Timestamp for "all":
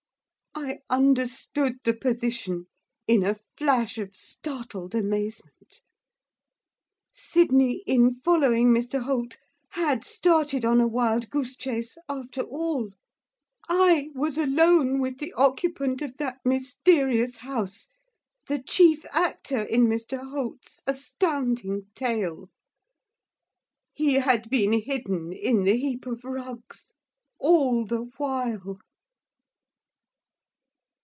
12.41-12.91, 27.39-27.85